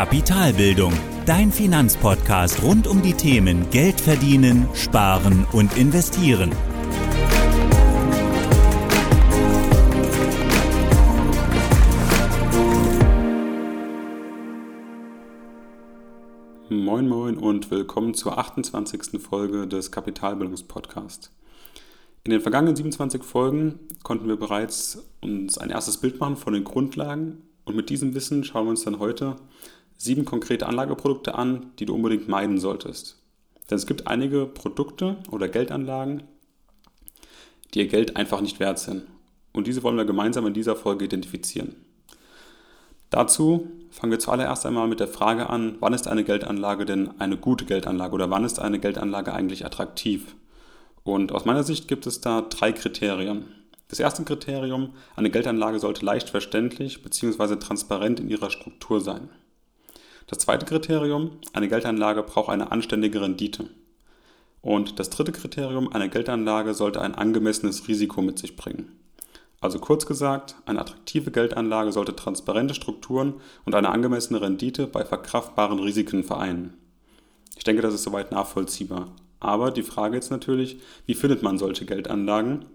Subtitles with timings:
[0.00, 0.94] Kapitalbildung,
[1.26, 6.52] dein Finanzpodcast rund um die Themen Geld verdienen, sparen und investieren.
[16.70, 19.20] Moin Moin und willkommen zur 28.
[19.20, 21.30] Folge des Kapitalbildungspodcasts.
[22.24, 26.64] In den vergangenen 27 Folgen konnten wir bereits uns ein erstes Bild machen von den
[26.64, 29.36] Grundlagen und mit diesem Wissen schauen wir uns dann heute
[30.00, 33.18] sieben konkrete Anlageprodukte an, die du unbedingt meiden solltest.
[33.68, 36.22] Denn es gibt einige Produkte oder Geldanlagen,
[37.74, 39.02] die ihr Geld einfach nicht wert sind.
[39.52, 41.76] Und diese wollen wir gemeinsam in dieser Folge identifizieren.
[43.10, 47.36] Dazu fangen wir zuallererst einmal mit der Frage an, wann ist eine Geldanlage denn eine
[47.36, 50.34] gute Geldanlage oder wann ist eine Geldanlage eigentlich attraktiv?
[51.02, 53.44] Und aus meiner Sicht gibt es da drei Kriterien.
[53.88, 57.56] Das erste Kriterium, eine Geldanlage sollte leicht verständlich bzw.
[57.56, 59.28] transparent in ihrer Struktur sein.
[60.30, 63.68] Das zweite Kriterium, eine Geldanlage braucht eine anständige Rendite.
[64.62, 68.92] Und das dritte Kriterium, eine Geldanlage sollte ein angemessenes Risiko mit sich bringen.
[69.60, 75.80] Also kurz gesagt, eine attraktive Geldanlage sollte transparente Strukturen und eine angemessene Rendite bei verkraftbaren
[75.80, 76.74] Risiken vereinen.
[77.56, 79.06] Ich denke, das ist soweit nachvollziehbar.
[79.40, 82.66] Aber die Frage ist natürlich, wie findet man solche Geldanlagen?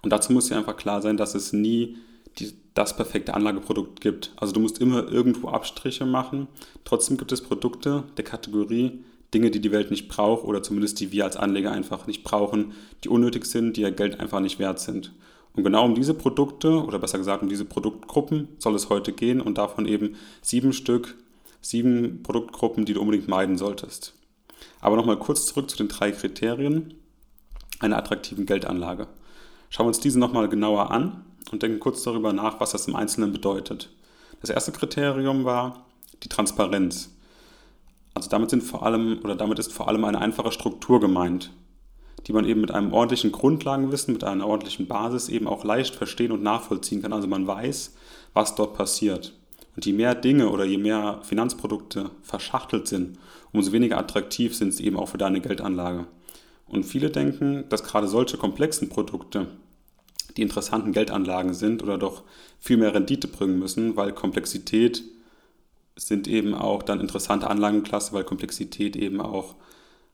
[0.00, 1.96] Und dazu muss ja einfach klar sein, dass es nie
[2.38, 4.32] die, das perfekte Anlageprodukt gibt.
[4.36, 6.48] Also du musst immer irgendwo Abstriche machen.
[6.84, 11.10] Trotzdem gibt es Produkte der Kategorie Dinge, die die Welt nicht braucht oder zumindest die
[11.10, 14.78] wir als Anleger einfach nicht brauchen, die unnötig sind, die ihr Geld einfach nicht wert
[14.78, 15.12] sind.
[15.54, 19.40] Und genau um diese Produkte oder besser gesagt um diese Produktgruppen soll es heute gehen
[19.40, 21.16] und davon eben sieben Stück,
[21.60, 24.14] sieben Produktgruppen, die du unbedingt meiden solltest.
[24.80, 26.94] Aber nochmal kurz zurück zu den drei Kriterien
[27.80, 29.08] einer attraktiven Geldanlage.
[29.68, 32.96] Schauen wir uns diese nochmal genauer an und denken kurz darüber nach, was das im
[32.96, 33.90] Einzelnen bedeutet.
[34.40, 35.86] Das erste Kriterium war
[36.22, 37.10] die Transparenz.
[38.14, 41.50] Also damit sind vor allem oder damit ist vor allem eine einfache Struktur gemeint,
[42.26, 46.32] die man eben mit einem ordentlichen Grundlagenwissen, mit einer ordentlichen Basis eben auch leicht verstehen
[46.32, 47.12] und nachvollziehen kann.
[47.12, 47.94] Also man weiß,
[48.34, 49.34] was dort passiert.
[49.74, 53.18] Und je mehr Dinge oder je mehr Finanzprodukte verschachtelt sind,
[53.52, 56.06] umso weniger attraktiv sind sie eben auch für deine Geldanlage.
[56.66, 59.46] Und viele denken, dass gerade solche komplexen Produkte
[60.36, 62.22] die interessanten Geldanlagen sind oder doch
[62.58, 65.02] viel mehr Rendite bringen müssen, weil Komplexität
[65.96, 69.56] sind eben auch dann interessante Anlagenklasse, weil Komplexität eben auch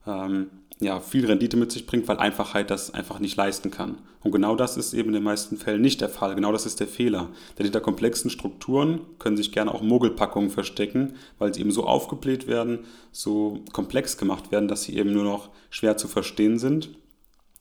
[0.06, 3.98] ähm, ja, viel Rendite mit sich bringt, weil Einfachheit das einfach nicht leisten kann.
[4.22, 6.34] Und genau das ist eben in den meisten Fällen nicht der Fall.
[6.34, 7.30] Genau das ist der Fehler.
[7.56, 12.46] Denn hinter komplexen Strukturen können sich gerne auch Mogelpackungen verstecken, weil sie eben so aufgebläht
[12.46, 12.80] werden,
[13.12, 16.90] so komplex gemacht werden, dass sie eben nur noch schwer zu verstehen sind.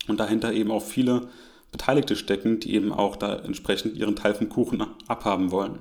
[0.07, 1.27] Und dahinter eben auch viele
[1.77, 5.79] Beteiligte stecken, die eben auch da entsprechend ihren Teil vom Kuchen abhaben wollen.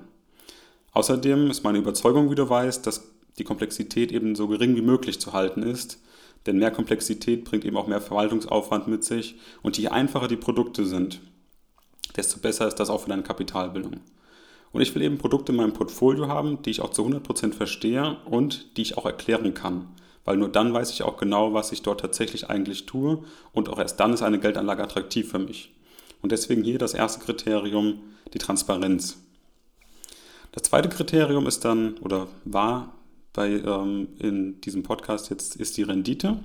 [0.93, 5.21] Außerdem ist meine Überzeugung, wie du weißt, dass die Komplexität eben so gering wie möglich
[5.21, 5.99] zu halten ist,
[6.47, 10.87] denn mehr Komplexität bringt eben auch mehr Verwaltungsaufwand mit sich und je einfacher die Produkte
[10.87, 11.21] sind,
[12.15, 14.01] desto besser ist das auch für deine Kapitalbildung.
[14.73, 18.19] Und ich will eben Produkte in meinem Portfolio haben, die ich auch zu 100% verstehe
[18.27, 19.89] und die ich auch erklären kann.
[20.25, 23.79] Weil nur dann weiß ich auch genau, was ich dort tatsächlich eigentlich tue und auch
[23.79, 25.76] erst dann ist eine Geldanlage attraktiv für mich.
[26.27, 28.01] Und deswegen hier das erste Kriterium,
[28.35, 29.23] die Transparenz.
[30.51, 32.95] Das zweite Kriterium ist dann oder war
[33.33, 36.41] bei, ähm, in diesem Podcast jetzt ist die Rendite.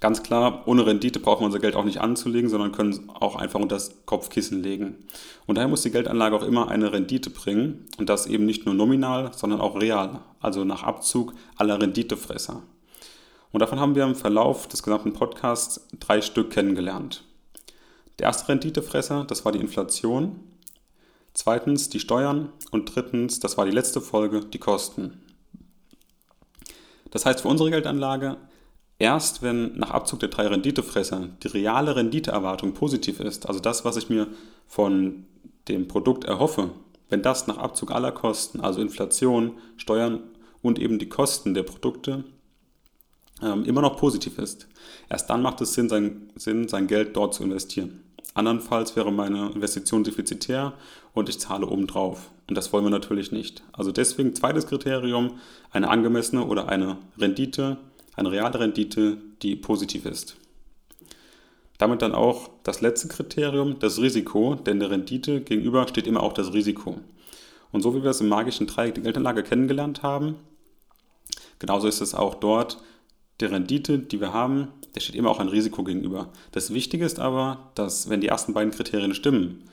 [0.00, 3.36] Ganz klar, ohne Rendite brauchen wir unser Geld auch nicht anzulegen, sondern können es auch
[3.36, 5.04] einfach unter das Kopfkissen legen.
[5.44, 8.74] Und daher muss die Geldanlage auch immer eine Rendite bringen und das eben nicht nur
[8.74, 12.62] nominal, sondern auch real, also nach Abzug aller Renditefresser.
[13.52, 17.22] Und davon haben wir im Verlauf des gesamten Podcasts drei Stück kennengelernt.
[18.18, 20.40] Der erste Renditefresser, das war die Inflation.
[21.34, 25.20] Zweitens die Steuern und drittens, das war die letzte Folge, die Kosten.
[27.10, 28.38] Das heißt für unsere Geldanlage,
[28.98, 33.96] erst wenn nach Abzug der drei Renditefresser die reale Renditeerwartung positiv ist, also das, was
[33.96, 34.28] ich mir
[34.66, 35.26] von
[35.68, 36.70] dem Produkt erhoffe,
[37.08, 40.22] wenn das nach Abzug aller Kosten, also Inflation, Steuern
[40.62, 42.24] und eben die Kosten der Produkte,
[43.42, 44.66] ähm, immer noch positiv ist,
[45.08, 48.02] erst dann macht es Sinn sein, Sinn, sein Geld dort zu investieren.
[48.34, 50.74] Andernfalls wäre meine Investition defizitär
[51.14, 52.30] und ich zahle obendrauf.
[52.48, 53.64] Und das wollen wir natürlich nicht.
[53.72, 55.38] Also deswegen zweites Kriterium,
[55.70, 57.78] eine angemessene oder eine Rendite,
[58.14, 60.36] eine reale Rendite, die positiv ist.
[61.78, 66.32] Damit dann auch das letzte Kriterium, das Risiko, denn der Rendite gegenüber steht immer auch
[66.32, 67.00] das Risiko.
[67.72, 70.36] Und so wie wir es im magischen Dreieck der Geldanlage kennengelernt haben,
[71.58, 72.78] genauso ist es auch dort
[73.40, 76.30] der Rendite, die wir haben, der steht immer auch ein Risiko gegenüber.
[76.52, 79.64] Das Wichtige ist aber, dass wenn die ersten beiden Kriterien stimmen,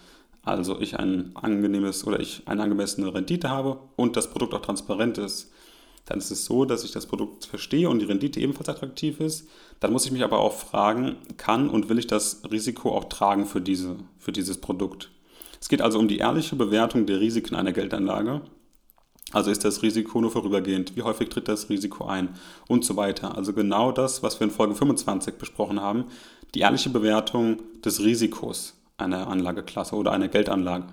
[0.44, 5.18] also ich ein angenehmes oder ich eine angemessene Rendite habe und das Produkt auch transparent
[5.18, 5.51] ist,
[6.06, 9.48] dann ist es so, dass ich das Produkt verstehe und die Rendite ebenfalls attraktiv ist.
[9.80, 13.45] Dann muss ich mich aber auch fragen, kann und will ich das Risiko auch tragen
[13.45, 15.10] für, diese, für dieses Produkt?
[15.62, 18.42] Es geht also um die ehrliche Bewertung der Risiken einer Geldanlage.
[19.33, 20.95] Also ist das Risiko nur vorübergehend?
[20.95, 22.30] Wie häufig tritt das Risiko ein?
[22.68, 23.35] Und so weiter.
[23.35, 26.06] Also genau das, was wir in Folge 25 besprochen haben,
[26.53, 30.85] die ehrliche Bewertung des Risikos einer Anlageklasse oder einer Geldanlage.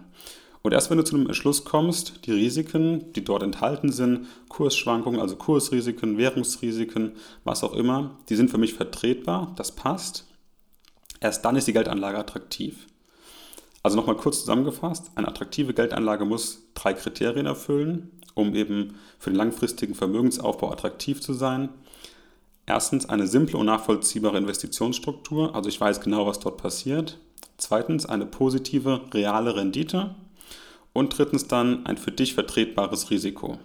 [0.62, 5.20] Und erst wenn du zu einem Entschluss kommst, die Risiken, die dort enthalten sind, Kursschwankungen,
[5.20, 7.12] also Kursrisiken, Währungsrisiken,
[7.44, 10.26] was auch immer, die sind für mich vertretbar, das passt,
[11.20, 12.86] erst dann ist die Geldanlage attraktiv.
[13.82, 19.36] Also nochmal kurz zusammengefasst, eine attraktive Geldanlage muss drei Kriterien erfüllen, um eben für den
[19.36, 21.68] langfristigen Vermögensaufbau attraktiv zu sein.
[22.66, 27.18] Erstens eine simple und nachvollziehbare Investitionsstruktur, also ich weiß genau, was dort passiert.
[27.56, 30.14] Zweitens eine positive reale Rendite.
[30.92, 33.58] Und drittens dann ein für dich vertretbares Risiko.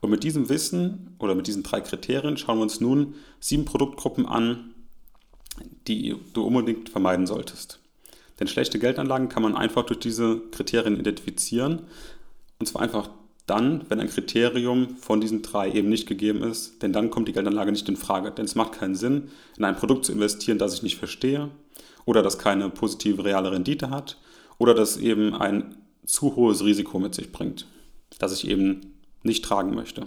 [0.00, 4.26] Und mit diesem Wissen oder mit diesen drei Kriterien schauen wir uns nun sieben Produktgruppen
[4.26, 4.74] an,
[5.86, 7.78] die du unbedingt vermeiden solltest.
[8.40, 11.82] Denn schlechte Geldanlagen kann man einfach durch diese Kriterien identifizieren.
[12.58, 13.10] Und zwar einfach
[13.46, 17.32] dann, wenn ein Kriterium von diesen drei eben nicht gegeben ist, denn dann kommt die
[17.32, 18.30] Geldanlage nicht in Frage.
[18.30, 21.50] Denn es macht keinen Sinn, in ein Produkt zu investieren, das ich nicht verstehe
[22.06, 24.18] oder das keine positive reale Rendite hat
[24.58, 25.76] oder das eben ein
[26.06, 27.66] zu hohes Risiko mit sich bringt,
[28.18, 30.06] das ich eben nicht tragen möchte.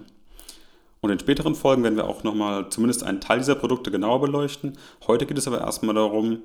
[1.01, 4.77] Und in späteren Folgen werden wir auch nochmal zumindest einen Teil dieser Produkte genauer beleuchten.
[5.05, 6.39] Heute geht es aber erstmal darum,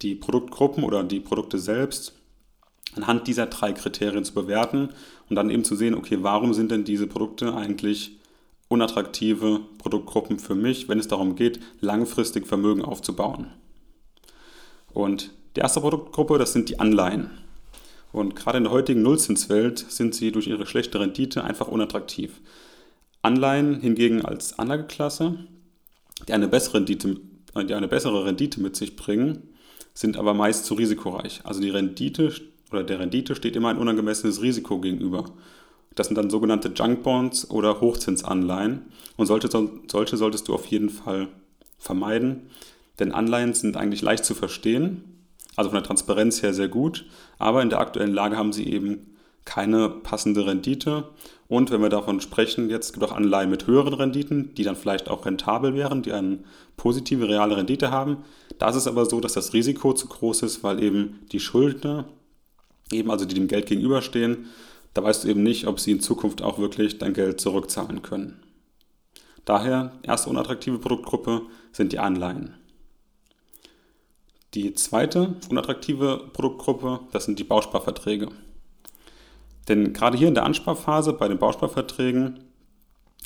[0.00, 2.14] die Produktgruppen oder die Produkte selbst
[2.96, 4.90] anhand dieser drei Kriterien zu bewerten
[5.28, 8.18] und dann eben zu sehen, okay, warum sind denn diese Produkte eigentlich
[8.68, 13.48] unattraktive Produktgruppen für mich, wenn es darum geht, langfristig Vermögen aufzubauen.
[14.92, 17.30] Und die erste Produktgruppe, das sind die Anleihen.
[18.12, 22.40] Und gerade in der heutigen Nullzinswelt sind sie durch ihre schlechte Rendite einfach unattraktiv.
[23.22, 25.36] Anleihen hingegen als Anlageklasse,
[26.28, 27.16] die eine bessere Rendite,
[27.56, 29.48] die eine bessere Rendite mit sich bringen,
[29.94, 31.40] sind aber meist zu risikoreich.
[31.44, 32.32] Also die Rendite
[32.70, 35.24] oder der Rendite steht immer ein unangemessenes Risiko gegenüber.
[35.94, 38.82] Das sind dann sogenannte Junk Bonds oder Hochzinsanleihen
[39.16, 39.48] und solche,
[39.88, 41.28] solche solltest du auf jeden Fall
[41.78, 42.50] vermeiden,
[42.98, 45.10] denn Anleihen sind eigentlich leicht zu verstehen
[45.56, 47.04] also von der Transparenz her sehr gut,
[47.38, 49.14] aber in der aktuellen Lage haben sie eben
[49.44, 51.04] keine passende Rendite.
[51.48, 54.76] Und wenn wir davon sprechen, jetzt gibt es auch Anleihen mit höheren Renditen, die dann
[54.76, 56.38] vielleicht auch rentabel wären, die eine
[56.76, 58.18] positive reale Rendite haben.
[58.58, 62.06] Da ist es aber so, dass das Risiko zu groß ist, weil eben die Schuldner,
[62.92, 64.46] eben also die dem Geld gegenüberstehen,
[64.94, 68.42] da weißt du eben nicht, ob sie in Zukunft auch wirklich dein Geld zurückzahlen können.
[69.44, 71.42] Daher, erste unattraktive Produktgruppe
[71.72, 72.54] sind die Anleihen.
[74.54, 78.28] Die zweite unattraktive Produktgruppe, das sind die Bausparverträge.
[79.68, 82.40] Denn gerade hier in der Ansparphase bei den Bausparverträgen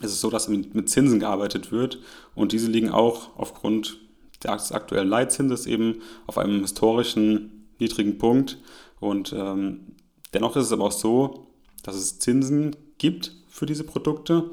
[0.00, 1.99] ist es so, dass mit Zinsen gearbeitet wird
[2.34, 3.99] und diese liegen auch aufgrund
[4.43, 8.58] des aktuellen Leitzinses eben auf einem historischen niedrigen Punkt.
[9.00, 9.96] Und ähm,
[10.32, 11.46] dennoch ist es aber auch so,
[11.82, 14.50] dass es Zinsen gibt für diese Produkte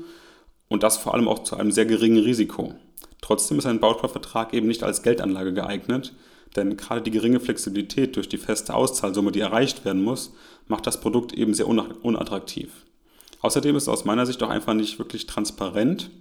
[0.67, 2.73] und das vor allem auch zu einem sehr geringen Risiko.
[3.21, 6.13] Trotzdem ist ein Bausparvertrag eben nicht als Geldanlage geeignet,
[6.55, 10.33] denn gerade die geringe Flexibilität durch die feste Auszahlsumme, die erreicht werden muss,
[10.67, 12.85] macht das Produkt eben sehr unattraktiv.
[13.41, 16.11] Außerdem ist es aus meiner Sicht auch einfach nicht wirklich transparent,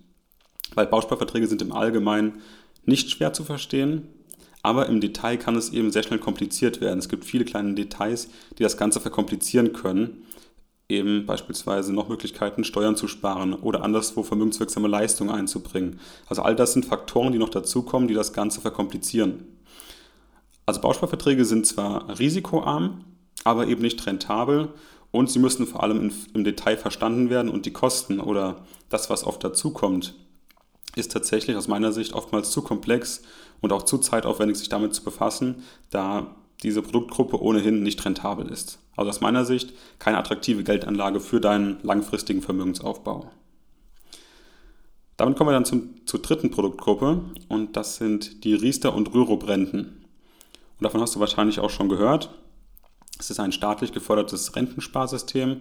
[0.74, 2.40] weil Bausparverträge sind im Allgemeinen
[2.84, 4.08] nicht schwer zu verstehen,
[4.62, 6.98] aber im Detail kann es eben sehr schnell kompliziert werden.
[6.98, 10.24] Es gibt viele kleine Details, die das Ganze verkomplizieren können.
[10.88, 16.00] Eben beispielsweise noch Möglichkeiten, Steuern zu sparen oder anderswo vermögenswirksame Leistungen einzubringen.
[16.28, 19.44] Also all das sind Faktoren, die noch dazukommen, die das Ganze verkomplizieren.
[20.66, 23.04] Also Bausparverträge sind zwar risikoarm,
[23.44, 24.70] aber eben nicht rentabel
[25.10, 29.24] und sie müssen vor allem im Detail verstanden werden und die Kosten oder das, was
[29.24, 30.14] oft dazukommt,
[30.96, 33.22] ist tatsächlich aus meiner Sicht oftmals zu komplex
[33.60, 38.78] und auch zu zeitaufwendig, sich damit zu befassen, da diese Produktgruppe ohnehin nicht rentabel ist.
[38.96, 43.30] Also aus meiner Sicht keine attraktive Geldanlage für deinen langfristigen Vermögensaufbau.
[45.16, 49.78] Damit kommen wir dann zum, zur dritten Produktgruppe und das sind die Riester- und Rürup-Renten.
[49.78, 52.30] Und davon hast du wahrscheinlich auch schon gehört.
[53.18, 55.60] Es ist ein staatlich gefördertes Rentensparsystem,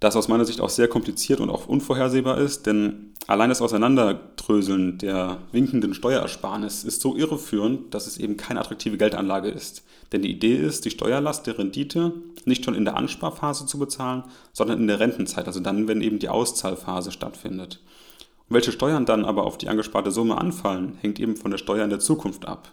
[0.00, 4.98] das aus meiner Sicht auch sehr kompliziert und auch unvorhersehbar ist, denn allein das Auseinanderdröseln
[4.98, 9.82] der winkenden Steuerersparnis ist so irreführend, dass es eben keine attraktive Geldanlage ist.
[10.12, 12.12] Denn die Idee ist, die Steuerlast der Rendite
[12.44, 16.18] nicht schon in der Ansparphase zu bezahlen, sondern in der Rentenzeit, also dann, wenn eben
[16.18, 17.80] die Auszahlphase stattfindet.
[18.48, 21.84] Und welche Steuern dann aber auf die angesparte Summe anfallen, hängt eben von der Steuer
[21.84, 22.72] in der Zukunft ab.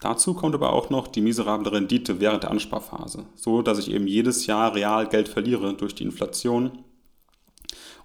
[0.00, 4.06] Dazu kommt aber auch noch die miserable Rendite während der Ansparphase, so dass ich eben
[4.06, 6.72] jedes Jahr real Geld verliere durch die Inflation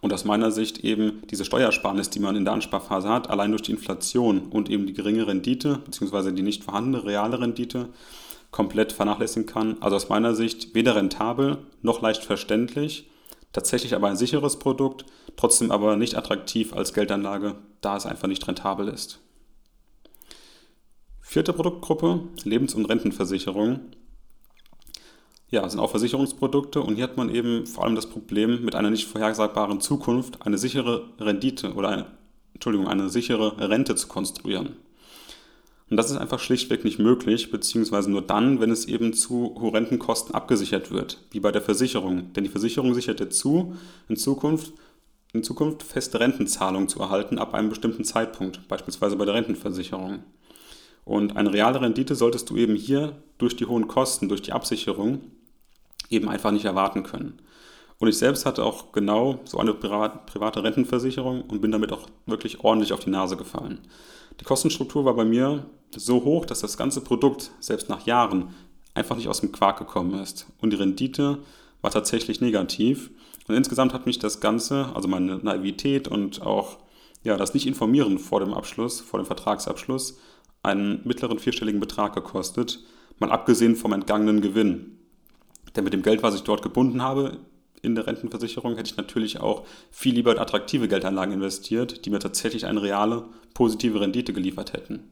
[0.02, 3.64] und aus meiner Sicht eben diese Steuersparnis, die man in der Ansparphase hat, allein durch
[3.64, 6.32] die Inflation und eben die geringe Rendite bzw.
[6.32, 7.90] die nicht vorhandene reale Rendite
[8.52, 9.78] komplett vernachlässigen kann.
[9.82, 13.10] Also aus meiner Sicht weder rentabel noch leicht verständlich,
[13.52, 15.06] tatsächlich aber ein sicheres Produkt,
[15.38, 19.20] trotzdem aber nicht attraktiv als Geldanlage, da es einfach nicht rentabel ist.
[21.36, 23.82] Vierte Produktgruppe, Lebens- und Rentenversicherung.
[25.50, 28.90] Ja, sind auch Versicherungsprodukte und hier hat man eben vor allem das Problem mit einer
[28.90, 32.06] nicht vorhersagbaren Zukunft eine sichere Rendite oder eine,
[32.54, 34.78] Entschuldigung, eine sichere Rente zu konstruieren.
[35.90, 40.00] Und das ist einfach schlichtweg nicht möglich, beziehungsweise nur dann, wenn es eben zu horrenden
[40.00, 42.32] Kosten abgesichert wird, wie bei der Versicherung.
[42.32, 43.76] Denn die Versicherung sichert dir zu,
[44.08, 44.72] in Zukunft,
[45.34, 50.24] in Zukunft feste Rentenzahlungen zu erhalten ab einem bestimmten Zeitpunkt, beispielsweise bei der Rentenversicherung.
[51.06, 55.22] Und eine reale Rendite solltest du eben hier durch die hohen Kosten, durch die Absicherung
[56.10, 57.40] eben einfach nicht erwarten können.
[57.98, 62.64] Und ich selbst hatte auch genau so eine private Rentenversicherung und bin damit auch wirklich
[62.64, 63.80] ordentlich auf die Nase gefallen.
[64.40, 68.54] Die Kostenstruktur war bei mir so hoch, dass das ganze Produkt selbst nach Jahren
[68.94, 70.48] einfach nicht aus dem Quark gekommen ist.
[70.60, 71.40] Und die Rendite
[71.82, 73.12] war tatsächlich negativ.
[73.48, 76.78] Und insgesamt hat mich das Ganze, also meine Naivität und auch
[77.24, 80.18] ja, das Nicht-Informieren vor dem Abschluss, vor dem Vertragsabschluss,
[80.66, 82.84] einen mittleren vierstelligen Betrag gekostet,
[83.20, 84.98] mal abgesehen vom entgangenen Gewinn.
[85.76, 87.38] Denn mit dem Geld, was ich dort gebunden habe
[87.82, 92.20] in der Rentenversicherung, hätte ich natürlich auch viel lieber in attraktive Geldanlagen investiert, die mir
[92.20, 95.12] tatsächlich eine reale, positive Rendite geliefert hätten.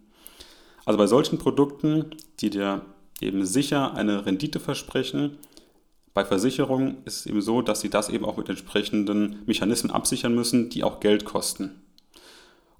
[0.86, 2.82] Also bei solchen Produkten, die dir
[3.22, 5.38] eben sicher eine Rendite versprechen,
[6.14, 10.36] bei Versicherungen ist es eben so, dass sie das eben auch mit entsprechenden Mechanismen absichern
[10.36, 11.83] müssen, die auch Geld kosten.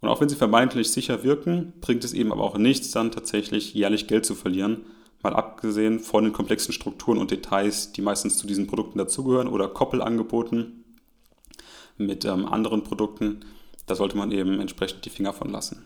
[0.04, 3.74] Und auch wenn sie vermeintlich sicher wirken, bringt es eben aber auch nichts, dann tatsächlich
[3.74, 4.86] jährlich Geld zu verlieren,
[5.22, 9.70] mal abgesehen von den komplexen Strukturen und Details, die meistens zu diesen Produkten dazugehören oder
[9.70, 10.84] Koppelangeboten
[11.98, 13.46] mit ähm, anderen Produkten.
[13.86, 15.86] Da sollte man eben entsprechend die Finger von lassen.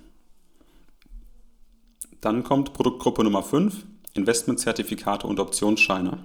[2.19, 6.23] Dann kommt Produktgruppe Nummer 5, Investmentzertifikate und Optionsscheine.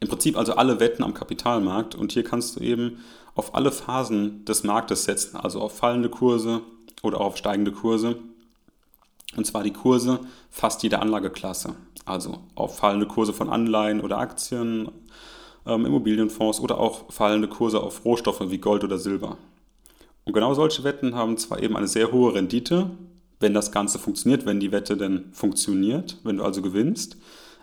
[0.00, 3.04] Im Prinzip also alle Wetten am Kapitalmarkt und hier kannst du eben
[3.36, 6.62] auf alle Phasen des Marktes setzen, also auf fallende Kurse
[7.02, 8.16] oder auf steigende Kurse.
[9.36, 11.76] Und zwar die Kurse fast jeder Anlageklasse,
[12.06, 14.90] also auf fallende Kurse von Anleihen oder Aktien,
[15.66, 19.36] ähm, Immobilienfonds oder auch fallende Kurse auf Rohstoffe wie Gold oder Silber.
[20.24, 22.90] Und genau solche Wetten haben zwar eben eine sehr hohe Rendite,
[23.38, 27.18] wenn das Ganze funktioniert, wenn die Wette denn funktioniert, wenn du also gewinnst,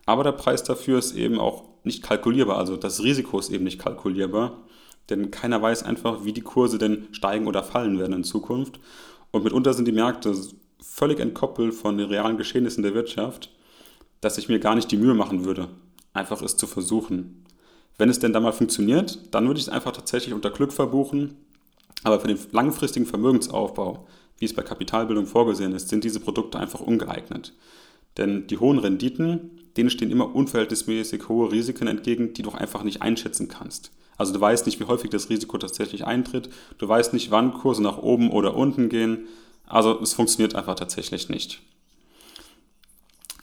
[0.06, 3.80] aber der Preis dafür ist eben auch nicht kalkulierbar, also das Risiko ist eben nicht
[3.80, 4.60] kalkulierbar,
[5.10, 8.80] denn keiner weiß einfach, wie die Kurse denn steigen oder fallen werden in Zukunft.
[9.32, 10.36] Und mitunter sind die Märkte
[10.82, 13.50] völlig entkoppelt von den realen Geschehnissen der Wirtschaft,
[14.22, 15.70] dass ich mir gar nicht die Mühe machen würde,
[16.14, 17.46] einfach es zu versuchen.
[17.98, 21.36] Wenn es denn dann mal funktioniert, dann würde ich es einfach tatsächlich unter Glück verbuchen.
[22.04, 24.08] Aber für den langfristigen Vermögensaufbau,
[24.38, 27.54] wie es bei Kapitalbildung vorgesehen ist, sind diese Produkte einfach ungeeignet.
[28.18, 33.02] Denn die hohen Renditen, denen stehen immer unverhältnismäßig hohe Risiken entgegen, die du einfach nicht
[33.02, 33.92] einschätzen kannst.
[34.18, 37.82] Also du weißt nicht, wie häufig das Risiko tatsächlich eintritt, du weißt nicht, wann Kurse
[37.82, 39.28] nach oben oder unten gehen.
[39.66, 41.62] Also es funktioniert einfach tatsächlich nicht.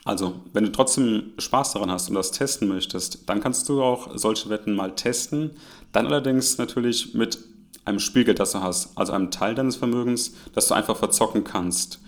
[0.04, 4.16] Also, wenn du trotzdem Spaß daran hast und das testen möchtest, dann kannst du auch
[4.16, 5.50] solche Wetten mal testen.
[5.92, 7.38] Dann allerdings natürlich mit
[7.84, 12.00] einem Spielgeld, das du hast, also einem Teil deines Vermögens, das du einfach verzocken kannst.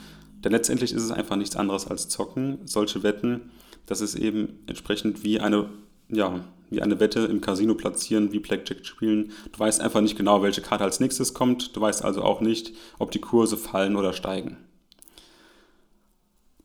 [0.42, 2.58] Denn letztendlich ist es einfach nichts anderes als Zocken.
[2.64, 3.50] Solche Wetten,
[3.86, 5.68] das ist eben entsprechend wie eine,
[6.08, 6.40] ja,
[6.72, 9.32] wie eine Wette im Casino platzieren, wie Blackjack spielen.
[9.52, 11.76] Du weißt einfach nicht genau, welche Karte als nächstes kommt.
[11.76, 14.56] Du weißt also auch nicht, ob die Kurse fallen oder steigen.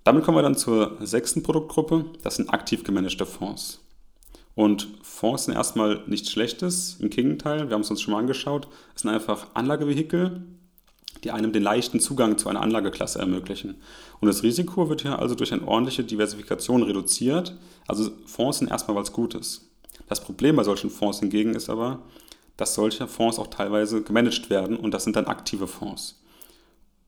[0.04, 2.06] Damit kommen wir dann zur sechsten Produktgruppe.
[2.24, 3.82] Das sind aktiv gemanagte Fonds.
[4.56, 8.68] Und Fonds sind erstmal nichts Schlechtes, im Gegenteil, wir haben es uns schon mal angeschaut.
[8.96, 10.42] Es sind einfach Anlagevehikel,
[11.24, 13.76] die einem den leichten Zugang zu einer Anlageklasse ermöglichen.
[14.20, 17.56] Und das Risiko wird hier also durch eine ordentliche Diversifikation reduziert.
[17.86, 19.67] Also Fonds sind erstmal was Gutes.
[20.08, 22.00] Das Problem bei solchen Fonds hingegen ist aber,
[22.56, 26.22] dass solche Fonds auch teilweise gemanagt werden und das sind dann aktive Fonds.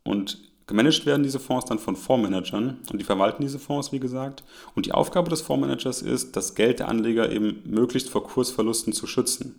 [0.04, 4.44] Und gemanagt werden diese Fonds dann von Fondsmanagern und die verwalten diese Fonds, wie gesagt.
[4.76, 9.08] Und die Aufgabe des Fondsmanagers ist, das Geld der Anleger eben möglichst vor Kursverlusten zu
[9.08, 9.56] schützen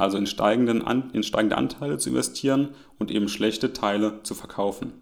[0.00, 4.94] also in, steigenden, in steigende Anteile zu investieren und eben schlechte Teile zu verkaufen.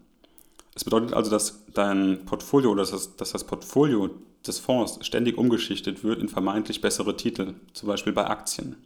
[0.74, 4.10] Es bedeutet also, dass dein Portfolio oder dass das, dass das Portfolio
[4.46, 8.76] des Fonds ständig umgeschichtet wird in vermeintlich bessere Titel, zum Beispiel bei Aktien.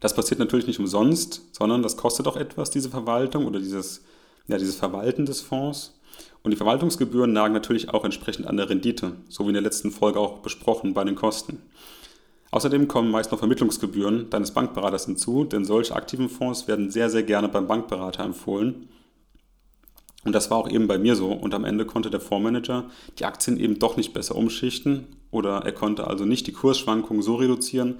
[0.00, 4.04] Das passiert natürlich nicht umsonst, sondern das kostet auch etwas, diese Verwaltung oder dieses,
[4.46, 5.98] ja, dieses Verwalten des Fonds.
[6.42, 9.90] Und die Verwaltungsgebühren nagen natürlich auch entsprechend an der Rendite, so wie in der letzten
[9.90, 11.60] Folge auch besprochen bei den Kosten.
[12.52, 17.24] Außerdem kommen meist noch Vermittlungsgebühren deines Bankberaters hinzu, denn solche aktiven Fonds werden sehr, sehr
[17.24, 18.88] gerne beim Bankberater empfohlen.
[20.26, 21.28] Und das war auch eben bei mir so.
[21.28, 22.90] Und am Ende konnte der Fondsmanager
[23.20, 27.36] die Aktien eben doch nicht besser umschichten oder er konnte also nicht die Kursschwankungen so
[27.36, 27.98] reduzieren,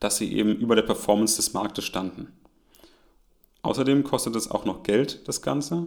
[0.00, 2.32] dass sie eben über der Performance des Marktes standen.
[3.62, 5.86] Außerdem kostet es auch noch Geld, das Ganze.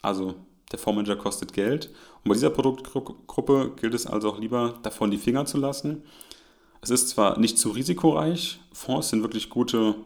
[0.00, 0.34] Also
[0.70, 1.90] der Fondsmanager kostet Geld.
[2.22, 6.04] Und bei dieser Produktgruppe gilt es also auch lieber davon die Finger zu lassen.
[6.82, 9.96] Es ist zwar nicht zu risikoreich, Fonds sind wirklich gute,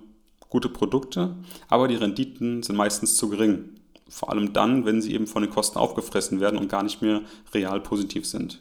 [0.49, 1.37] gute Produkte,
[1.69, 3.80] aber die Renditen sind meistens zu gering.
[4.11, 7.23] Vor allem dann, wenn sie eben von den Kosten aufgefressen werden und gar nicht mehr
[7.55, 8.61] real positiv sind.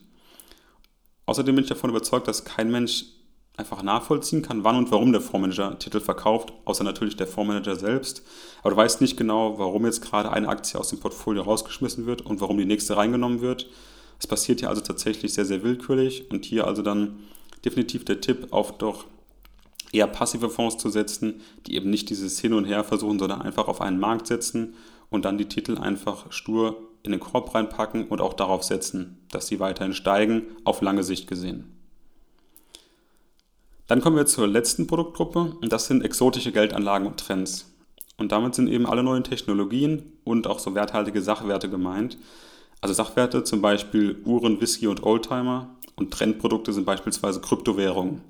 [1.25, 3.05] Außerdem bin ich davon überzeugt, dass kein Mensch
[3.59, 8.23] einfach nachvollziehen kann, wann und warum der Fondsmanager Titel verkauft, außer natürlich der Fondsmanager selbst.
[8.61, 12.21] Aber du weißt nicht genau, warum jetzt gerade eine Aktie aus dem Portfolio rausgeschmissen wird
[12.21, 13.67] und warum die nächste reingenommen wird.
[14.17, 17.19] Es passiert hier also tatsächlich sehr, sehr willkürlich und hier also dann
[17.65, 19.05] definitiv der Tipp, auf doch
[19.91, 23.67] eher passive Fonds zu setzen, die eben nicht dieses Hin und Her versuchen, sondern einfach
[23.67, 24.75] auf einen Markt setzen
[25.09, 29.47] und dann die Titel einfach stur in den Korb reinpacken und auch darauf setzen, dass
[29.47, 31.75] sie weiterhin steigen, auf lange Sicht gesehen.
[33.87, 37.73] Dann kommen wir zur letzten Produktgruppe und das sind exotische Geldanlagen und Trends.
[38.17, 42.17] Und damit sind eben alle neuen Technologien und auch so werthaltige Sachwerte gemeint.
[42.81, 48.21] Also Sachwerte zum Beispiel Uhren, Whisky und Oldtimer und Trendprodukte sind beispielsweise Kryptowährungen.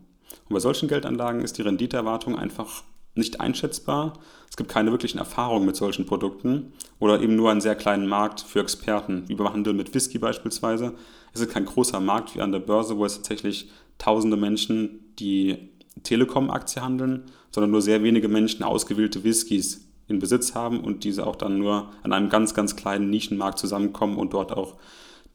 [0.48, 2.84] Und bei solchen Geldanlagen ist die Renditeerwartung einfach
[3.16, 4.14] nicht einschätzbar.
[4.50, 8.42] Es gibt keine wirklichen Erfahrungen mit solchen Produkten oder eben nur einen sehr kleinen Markt
[8.42, 10.94] für Experten, wie beim Handel mit Whisky beispielsweise.
[11.34, 15.70] Es ist kein großer Markt wie an der Börse, wo es tatsächlich tausende Menschen die
[16.04, 21.36] Telekom-Aktie handeln, sondern nur sehr wenige Menschen ausgewählte Whiskys in Besitz haben und diese auch
[21.36, 24.78] dann nur an einem ganz, ganz kleinen Nischenmarkt zusammenkommen und dort auch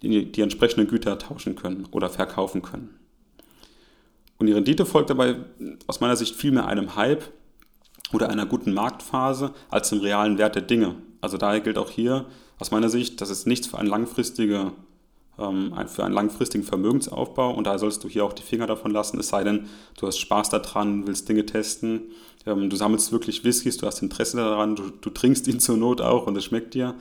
[0.02, 2.98] die, die entsprechenden Güter tauschen können oder verkaufen können.
[4.38, 5.36] Und die Rendite folgt dabei
[5.86, 7.22] aus meiner Sicht vielmehr einem Hype
[8.12, 10.96] oder einer guten Marktphase als dem realen Wert der Dinge.
[11.20, 12.26] Also daher gilt auch hier
[12.58, 14.72] aus meiner Sicht, dass es nichts für eine langfristige
[15.38, 19.18] ähm, für einen langfristigen Vermögensaufbau und da sollst du hier auch die Finger davon lassen,
[19.18, 19.66] es sei denn,
[19.98, 22.02] du hast Spaß daran, willst Dinge testen,
[22.46, 26.00] ähm, du sammelst wirklich Whiskys, du hast Interesse daran, du, du trinkst ihn zur Not
[26.00, 26.94] auch und es schmeckt dir,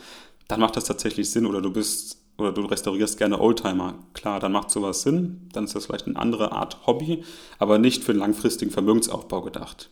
[0.48, 4.00] dann macht das tatsächlich Sinn oder du bist oder du restaurierst gerne Oldtimer.
[4.14, 7.24] Klar, dann macht sowas Sinn, dann ist das vielleicht eine andere Art Hobby,
[7.60, 9.92] aber nicht für den langfristigen Vermögensaufbau gedacht.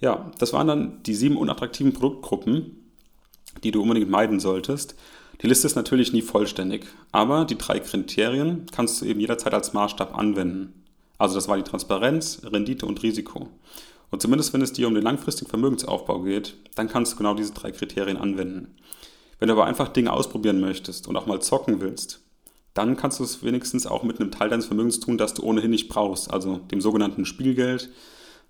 [0.00, 2.92] Ja, das waren dann die sieben unattraktiven Produktgruppen,
[3.62, 4.94] die du unbedingt meiden solltest.
[5.42, 9.72] Die Liste ist natürlich nie vollständig, aber die drei Kriterien kannst du eben jederzeit als
[9.72, 10.84] Maßstab anwenden.
[11.18, 13.48] Also das war die Transparenz, Rendite und Risiko.
[14.10, 17.52] Und zumindest wenn es dir um den langfristigen Vermögensaufbau geht, dann kannst du genau diese
[17.52, 18.76] drei Kriterien anwenden.
[19.38, 22.20] Wenn du aber einfach Dinge ausprobieren möchtest und auch mal zocken willst,
[22.72, 25.70] dann kannst du es wenigstens auch mit einem Teil deines Vermögens tun, das du ohnehin
[25.70, 27.90] nicht brauchst, also dem sogenannten Spielgeld,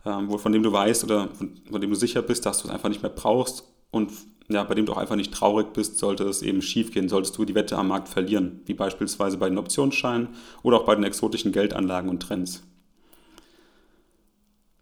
[0.06, 2.74] ähm, von dem du weißt oder von, von dem du sicher bist, dass du es
[2.74, 4.10] einfach nicht mehr brauchst und
[4.48, 7.36] ja, bei dem du auch einfach nicht traurig bist, sollte es eben schief gehen, solltest
[7.36, 10.28] du die Wette am Markt verlieren, wie beispielsweise bei den Optionsscheinen
[10.62, 12.62] oder auch bei den exotischen Geldanlagen und Trends.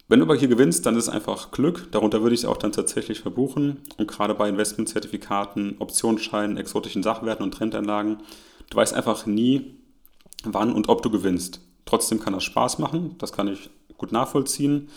[0.07, 1.91] Wenn du aber hier gewinnst, dann ist es einfach Glück.
[1.91, 3.79] Darunter würde ich es auch dann tatsächlich verbuchen.
[3.97, 8.19] Und gerade bei Investmentzertifikaten, Optionsscheinen, exotischen Sachwerten und Trendanlagen,
[8.69, 9.79] du weißt einfach nie,
[10.43, 11.59] wann und ob du gewinnst.
[11.85, 13.71] Trotzdem kann das Spaß machen, das kann ich
[14.05, 14.89] gut nachvollziehen.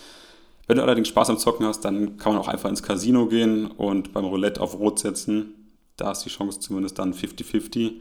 [0.67, 3.67] Wenn du allerdings Spaß am Zocken hast, dann kann man auch einfach ins Casino gehen
[3.67, 5.55] und beim Roulette auf Rot setzen.
[5.97, 7.93] Da ist die Chance zumindest dann 50-50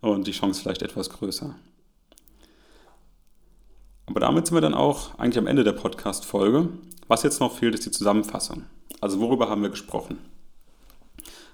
[0.00, 1.54] und die Chance vielleicht etwas größer.
[4.06, 6.68] Aber damit sind wir dann auch eigentlich am Ende der Podcast-Folge.
[7.06, 8.64] Was jetzt noch fehlt, ist die Zusammenfassung.
[9.00, 10.18] Also worüber haben wir gesprochen?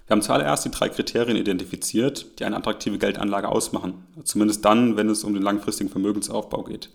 [0.06, 4.06] Wir haben zuallererst die drei Kriterien identifiziert, die eine attraktive Geldanlage ausmachen.
[4.24, 6.90] Zumindest dann, wenn es um den langfristigen Vermögensaufbau geht.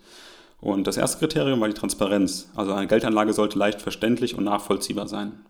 [0.59, 2.49] Und das erste Kriterium war die Transparenz.
[2.55, 5.45] Also eine Geldanlage sollte leicht verständlich und nachvollziehbar sein.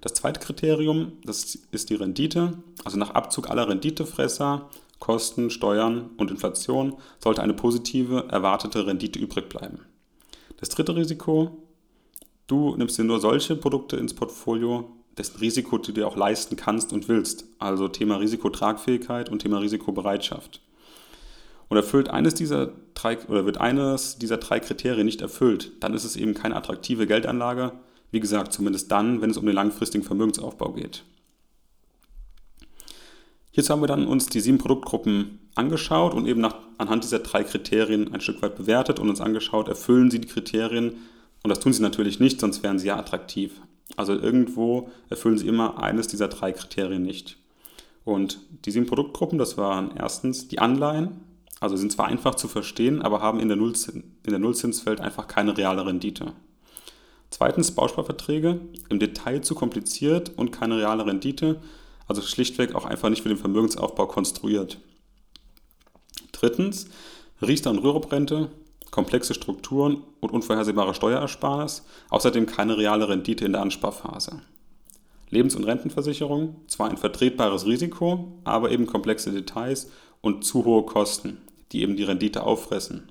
[0.00, 2.62] Das zweite Kriterium, das ist die Rendite.
[2.84, 4.68] Also nach Abzug aller Renditefresser,
[5.00, 9.80] Kosten, Steuern und Inflation sollte eine positive erwartete Rendite übrig bleiben.
[10.58, 11.62] Das dritte Risiko,
[12.46, 16.92] du nimmst dir nur solche Produkte ins Portfolio, dessen Risiko du dir auch leisten kannst
[16.92, 17.44] und willst.
[17.58, 20.60] Also Thema Risikotragfähigkeit und Thema Risikobereitschaft
[21.68, 26.04] und erfüllt eines dieser drei oder wird eines dieser drei Kriterien nicht erfüllt, dann ist
[26.04, 27.72] es eben keine attraktive Geldanlage.
[28.10, 31.04] Wie gesagt, zumindest dann, wenn es um den langfristigen Vermögensaufbau geht.
[33.50, 37.42] Hierzu haben wir dann uns die sieben Produktgruppen angeschaut und eben nach, anhand dieser drei
[37.42, 40.92] Kriterien ein Stück weit bewertet und uns angeschaut, erfüllen sie die Kriterien.
[41.42, 43.60] Und das tun sie natürlich nicht, sonst wären sie ja attraktiv.
[43.96, 47.36] Also irgendwo erfüllen sie immer eines dieser drei Kriterien nicht.
[48.04, 51.20] Und die sieben Produktgruppen, das waren erstens die Anleihen,
[51.60, 55.26] also sind zwar einfach zu verstehen, aber haben in der, Nullzins, in der Nullzinswelt einfach
[55.26, 56.32] keine reale Rendite.
[57.30, 61.60] Zweitens Bausparverträge, im Detail zu kompliziert und keine reale Rendite,
[62.06, 64.78] also schlichtweg auch einfach nicht für den Vermögensaufbau konstruiert.
[66.32, 66.88] Drittens
[67.42, 68.50] Riester- und Rürup-Rente,
[68.90, 74.40] komplexe Strukturen und unvorhersehbare Steuerersparnis, außerdem keine reale Rendite in der Ansparphase.
[75.30, 79.90] Lebens- und Rentenversicherung, zwar ein vertretbares Risiko, aber eben komplexe Details
[80.22, 81.38] und zu hohe Kosten,
[81.72, 83.10] die eben die Rendite auffressen.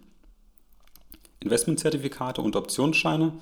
[1.39, 3.33] Investmentzertifikate und Optionsscheine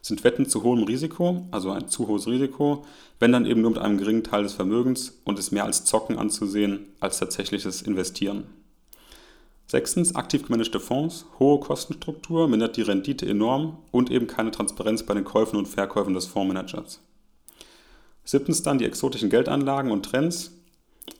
[0.00, 2.84] sind Wetten zu hohem Risiko, also ein zu hohes Risiko,
[3.20, 6.18] wenn dann eben nur mit einem geringen Teil des Vermögens und ist mehr als Zocken
[6.18, 8.44] anzusehen als tatsächliches Investieren.
[9.68, 15.14] Sechstens, aktiv gemanagte Fonds, hohe Kostenstruktur, mindert die Rendite enorm und eben keine Transparenz bei
[15.14, 17.00] den Käufen und Verkäufen des Fondsmanagers.
[18.24, 20.52] Siebtens dann die exotischen Geldanlagen und Trends,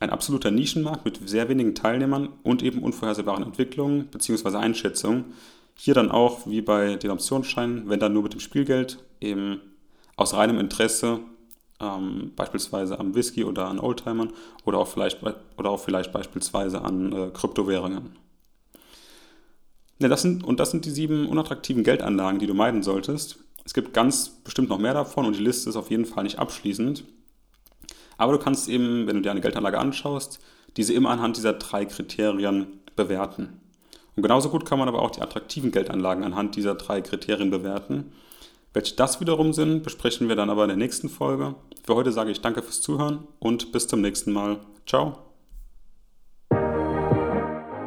[0.01, 4.57] ein absoluter Nischenmarkt mit sehr wenigen Teilnehmern und eben unvorhersehbaren Entwicklungen bzw.
[4.57, 5.27] Einschätzungen.
[5.77, 9.61] Hier dann auch, wie bei den Optionsscheinen, wenn dann nur mit dem Spielgeld, eben
[10.17, 11.21] aus reinem Interesse,
[11.81, 14.33] ähm, beispielsweise am Whisky oder an Oldtimern
[14.65, 18.17] oder auch vielleicht, oder auch vielleicht beispielsweise an äh, Kryptowährungen.
[19.99, 23.39] Ja, das sind, und das sind die sieben unattraktiven Geldanlagen, die du meiden solltest.
[23.65, 26.39] Es gibt ganz bestimmt noch mehr davon und die Liste ist auf jeden Fall nicht
[26.39, 27.05] abschließend.
[28.23, 30.39] Aber du kannst eben, wenn du dir eine Geldanlage anschaust,
[30.77, 33.61] diese immer anhand dieser drei Kriterien bewerten.
[34.15, 38.13] Und genauso gut kann man aber auch die attraktiven Geldanlagen anhand dieser drei Kriterien bewerten.
[38.75, 41.57] Welche das wiederum sind, besprechen wir dann aber in der nächsten Folge.
[41.85, 44.61] Für heute sage ich danke fürs Zuhören und bis zum nächsten Mal.
[44.87, 45.19] Ciao.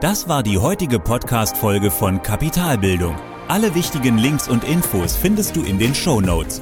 [0.02, 3.16] Das war die heutige Podcast-Folge von Kapitalbildung.
[3.48, 6.62] Alle wichtigen Links und Infos findest du in den Show Notes.